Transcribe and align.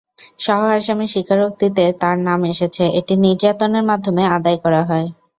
সহ-আসামির 0.39 1.11
স্বীকারোক্তিতে 1.13 1.83
তাঁর 2.01 2.17
নাম 2.27 2.39
এসেছে, 2.53 2.83
এটি 2.99 3.13
নির্যাতনের 3.25 3.87
মাধ্যমে 3.89 4.23
আদায় 4.37 4.59
করা 4.63 4.81
হয়। 4.89 5.07